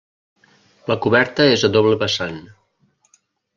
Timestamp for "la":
0.91-0.97